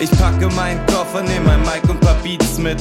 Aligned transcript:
Ich 0.00 0.10
packe 0.12 0.48
meinen 0.54 0.84
Koffer, 0.86 1.22
nehm 1.22 1.44
mein 1.44 1.60
Mic 1.62 1.88
und 1.88 2.00
paar 2.00 2.14
Beats 2.22 2.56
mit 2.58 2.80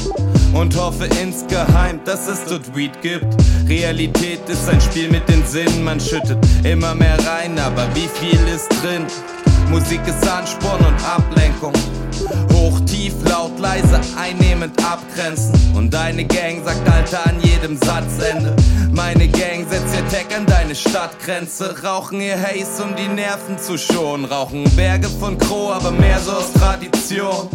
und 0.54 0.76
hoffe 0.78 1.06
insgeheim, 1.22 2.00
dass 2.06 2.28
es 2.28 2.46
dort 2.46 2.76
Weed 2.76 3.02
gibt. 3.02 3.26
Realität 3.68 4.48
ist 4.48 4.70
ein 4.70 4.80
Spiel 4.80 5.10
mit 5.10 5.28
den 5.28 5.44
Sinnen, 5.46 5.84
man 5.84 6.00
schüttet 6.00 6.38
immer 6.64 6.94
mehr 6.94 7.18
rein, 7.26 7.58
aber 7.58 7.88
wie 7.96 8.08
viel 8.20 8.40
ist 8.48 8.70
drin? 8.84 9.08
Musik 9.72 10.02
ist 10.08 10.28
Ansporn 10.30 10.86
und 10.86 11.04
Ablenkung. 11.04 11.74
Hoch, 12.68 12.82
tief, 12.82 13.14
laut, 13.24 13.58
leise, 13.60 13.98
einnehmend 14.18 14.78
abgrenzen. 14.84 15.54
Und 15.74 15.94
deine 15.94 16.26
Gang 16.26 16.66
sagt 16.66 16.90
Alter 16.90 17.26
an 17.26 17.40
jedem 17.42 17.78
Satzende. 17.78 18.54
Meine 18.92 19.30
Gang 19.30 19.66
setzt 19.70 19.96
ihr 19.96 20.06
Tag 20.10 20.36
an 20.36 20.46
deine 20.46 20.76
Stadtgrenze. 20.76 21.82
Rauchen 21.82 22.20
ihr 22.20 22.38
Haze, 22.38 22.84
um 22.84 22.94
die 22.98 23.08
Nerven 23.08 23.58
zu 23.58 23.78
schonen. 23.78 24.26
Rauchen 24.26 24.66
Berge 24.76 25.08
von 25.08 25.38
Crow, 25.38 25.76
aber 25.76 25.92
mehr 25.92 26.20
so 26.20 26.32
aus 26.32 26.52
Tradition. 26.52 27.48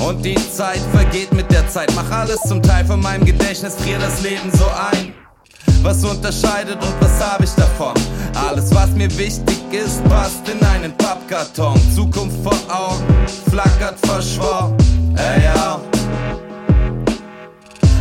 Und 0.00 0.24
die 0.24 0.34
Zeit 0.34 0.80
vergeht 0.92 1.32
mit 1.32 1.48
der 1.52 1.68
Zeit. 1.68 1.92
Mach 1.94 2.10
alles 2.10 2.40
zum 2.40 2.60
Teil 2.60 2.84
von 2.84 3.00
meinem 3.00 3.24
Gedächtnis, 3.24 3.76
frier 3.76 4.00
das 4.00 4.22
Leben 4.22 4.50
so 4.52 4.66
ein. 4.92 5.14
Was 5.82 6.04
unterscheidet 6.04 6.82
und 6.82 6.94
was 7.00 7.24
hab 7.24 7.40
ich 7.44 7.50
davon? 7.50 7.94
Alles, 8.34 8.74
was 8.74 8.90
mir 8.90 9.10
wichtig 9.18 9.58
ist, 9.72 10.04
passt 10.08 10.48
in 10.48 10.64
einen 10.66 10.96
Pappkarton. 10.96 11.80
Zukunft 11.94 12.36
vor 12.42 12.58
Augen, 12.68 13.04
flackert 13.50 13.98
verschwommen. 14.04 14.76
Ey, 15.16 15.44
ja. 15.44 15.80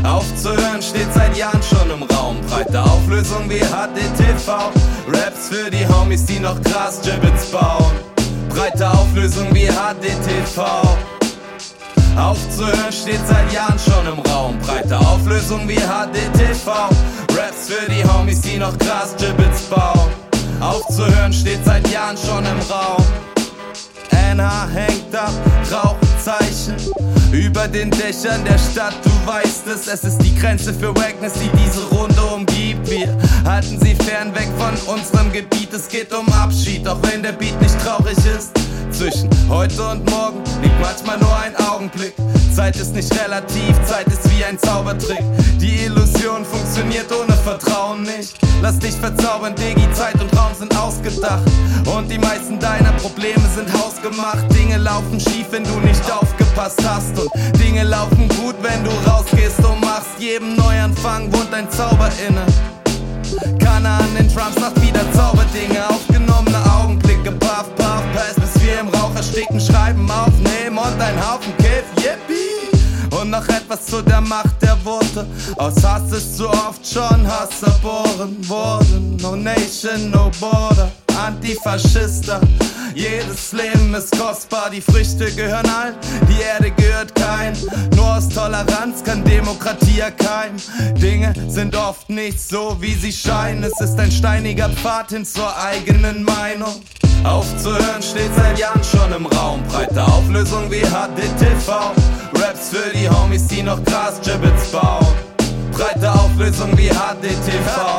Aufzuhören 0.04 0.82
steht 0.82 1.14
seit 1.14 1.36
Jahren 1.36 1.62
schon 1.62 1.90
im 1.92 2.04
Raum. 2.04 2.38
Breite 2.50 2.82
Auflösung 2.82 3.50
wie 3.50 3.60
HDTV. 3.60 4.72
Raps 5.08 5.50
für 5.50 5.70
die 5.70 5.86
Homies, 5.88 6.26
die 6.26 6.40
noch 6.40 6.62
krass 6.62 7.02
Gibbets 7.02 7.48
bauen. 7.48 7.92
Breite 8.50 8.90
Auflösung 8.90 9.54
wie 9.54 9.68
HDTV. 9.68 11.17
Aufzuhören 12.18 12.92
steht 12.92 13.20
seit 13.28 13.54
Jahren 13.54 13.78
schon 13.78 14.08
im 14.08 14.20
Raum. 14.32 14.58
Breite 14.60 14.98
Auflösung 14.98 15.68
wie 15.68 15.76
HDTV. 15.76 16.68
Raps 17.38 17.68
für 17.68 17.90
die 17.92 18.04
Homies, 18.04 18.42
die 18.42 18.58
noch 18.58 18.76
krass 18.80 19.16
Gibbets 19.18 19.62
bauen. 19.64 20.10
Aufzuhören 20.60 21.32
steht 21.32 21.64
seit 21.64 21.88
Jahren 21.92 22.18
schon 22.18 22.44
im 22.44 22.60
Raum. 22.72 23.06
NH 24.12 24.68
hängt 24.74 25.16
ab, 25.16 25.32
Rauchzeichen 25.72 26.76
über 27.32 27.68
den 27.68 27.92
Dächern 27.92 28.44
der 28.44 28.58
Stadt. 28.58 28.96
Du 29.04 29.12
weißt 29.26 29.68
es, 29.68 29.88
es 29.88 30.04
ist 30.04 30.18
die 30.20 30.36
Grenze 30.36 30.74
für 30.74 30.96
Wackness, 30.96 31.34
die 31.34 31.50
diese 31.58 31.84
Runde 31.96 32.22
umgibt. 32.22 32.90
Wir 32.90 33.16
halten 33.46 33.80
sie 33.80 33.94
fern 33.94 34.34
weg 34.34 34.50
von 34.58 34.96
unserem 34.96 35.32
Gebiet. 35.32 35.72
Es 35.72 35.88
geht 35.88 36.12
um 36.14 36.28
Abschied, 36.34 36.88
auch 36.88 37.00
wenn 37.04 37.22
der 37.22 37.34
Beat 37.34 37.62
nicht 37.62 37.80
traurig 37.80 38.18
ist. 38.18 38.57
Zwischen 38.98 39.30
heute 39.48 39.90
und 39.90 40.10
morgen 40.10 40.42
liegt 40.64 40.82
manchmal 40.82 41.20
nur 41.20 41.38
ein 41.38 41.56
Augenblick. 41.70 42.16
Zeit 42.52 42.76
ist 42.78 42.96
nicht 42.96 43.14
relativ, 43.14 43.80
Zeit 43.86 44.08
ist 44.08 44.28
wie 44.32 44.44
ein 44.44 44.58
Zaubertrick. 44.58 45.22
Die 45.62 45.84
Illusion 45.86 46.44
funktioniert 46.44 47.06
ohne 47.12 47.34
Vertrauen 47.34 48.02
nicht. 48.02 48.40
Lass 48.60 48.80
dich 48.80 48.96
verzaubern, 48.96 49.54
Digi, 49.54 49.88
Zeit 49.94 50.20
und 50.20 50.36
Raum 50.36 50.52
sind 50.58 50.76
ausgedacht. 50.76 51.44
Und 51.96 52.10
die 52.10 52.18
meisten 52.18 52.58
deiner 52.58 52.92
Probleme 52.94 53.44
sind 53.56 53.72
hausgemacht. 53.72 54.52
Dinge 54.58 54.78
laufen 54.78 55.20
schief, 55.20 55.46
wenn 55.52 55.64
du 55.64 55.80
nicht 55.82 56.12
aufgepasst 56.12 56.82
hast. 56.84 57.20
Und 57.20 57.30
Dinge 57.60 57.84
laufen 57.84 58.28
gut, 58.30 58.56
wenn 58.64 58.84
du 58.84 58.90
rausgehst 59.08 59.60
und 59.60 59.80
machst. 59.80 60.18
Jedem 60.18 60.56
Neuanfang 60.56 61.32
wohnt 61.32 61.54
ein 61.54 61.70
Zauber 61.70 62.10
inne. 62.28 62.42
Kanne 63.60 63.90
an 63.90 64.16
den 64.18 64.28
Drums 64.34 64.60
macht 64.60 64.82
wieder 64.82 65.02
Zauberdinge. 65.14 65.88
Aufgenommene 65.88 66.17
Etwas 73.78 73.86
zu 73.86 74.02
der 74.02 74.22
Macht 74.22 74.62
der 74.62 74.78
Worte. 74.84 75.26
Aus 75.58 75.84
Hass 75.84 76.12
ist 76.12 76.38
zu 76.38 76.50
oft 76.50 76.86
schon 76.86 77.28
Hass 77.28 77.62
erboren 77.62 78.38
worden. 78.48 79.18
No 79.22 79.36
Nation, 79.36 80.10
no 80.10 80.32
Border. 80.40 80.92
Antifaschista. 81.26 82.40
Jedes 82.96 83.52
Leben 83.52 83.94
ist 83.94 84.18
kostbar, 84.18 84.72
die 84.72 84.82
Früchte 84.82 85.32
gehören 85.32 85.70
allen, 85.70 85.96
die 86.28 86.42
Erde 86.42 86.72
gehört 86.72 87.14
kein. 87.14 87.56
Nur 87.96 88.18
aus 88.18 88.30
Toleranz 88.30 89.04
kann 89.04 89.24
Demokratie 89.24 90.00
erkeimen. 90.00 90.60
Dinge 90.96 91.34
sind 91.48 91.76
oft 91.76 92.10
nicht 92.10 92.40
so, 92.40 92.78
wie 92.80 92.96
sie 92.96 93.12
scheinen. 93.12 93.64
Es 93.64 93.80
ist 93.80 94.00
ein 94.00 94.12
steiniger 94.12 94.70
Pfad 94.70 95.10
hin 95.10 95.26
zur 95.26 95.56
eigenen 95.58 96.24
Meinung. 96.24 96.82
Aufzuhören 97.24 98.02
steht 98.02 98.32
seit 98.36 98.60
Jahren 98.60 98.84
schon 98.84 99.12
im 99.14 99.26
Raum. 99.26 99.64
Breite 99.64 100.04
Auflösung 100.04 100.72
wie 100.72 100.82
HDTV. 100.82 101.94
Raps 102.34 102.70
für 102.70 102.90
die 102.94 103.10
Homies, 103.10 103.48
die 103.48 103.64
noch 103.64 103.84
Gras 103.84 104.20
Gibbets 104.22 104.72
bauen. 104.72 105.08
Breite 105.72 106.12
Auflösung 106.12 106.78
wie 106.78 106.90
HDTV. 106.90 107.98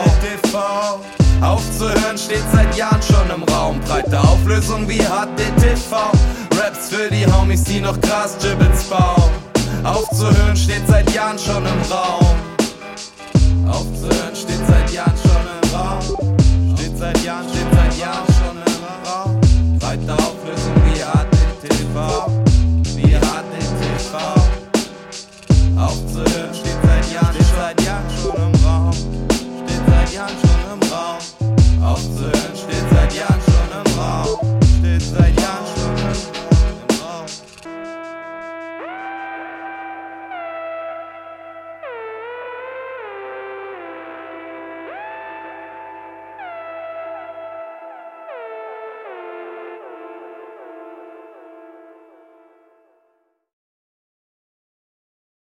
Aufzuhören 1.41 2.19
steht 2.19 2.45
seit 2.53 2.77
Jahren 2.77 3.01
schon 3.03 3.31
im 3.35 3.43
Raum. 3.55 3.81
Breite 3.81 4.19
Auflösung 4.21 4.89
wie 4.89 4.99
HDTV. 4.99 5.93
Raps 6.61 6.89
für 6.91 7.09
die 7.11 7.27
Homies, 7.27 7.65
die 7.65 7.81
noch 7.81 8.01
Gras 8.01 8.37
Gibbets 8.41 8.85
bauen. 8.85 9.31
Aufzuhören 9.85 10.57
steht 10.57 10.87
seit 10.89 11.13
Jahren 11.15 11.39
schon 11.39 11.65
im 11.65 11.93
Raum. 11.93 12.28
Raum. 26.07 26.55
Steht 26.55 26.79
seit 26.83 27.13
Jahren, 27.13 27.35
steht 27.35 27.47
seit 27.57 27.81
Jahren 27.83 28.05
schon 28.21 28.37
im 28.37 28.65
Raum. 28.65 28.93
Steht 28.93 29.83
seit 29.87 30.13
Jahren 30.13 30.37
schon 30.41 30.61
im 30.73 30.93
Raum. 30.93 31.23
Aufzuhören 31.85 32.55
steht 32.55 32.85
seit 32.91 33.15
Jahren 33.15 33.41
schon. 33.41 33.48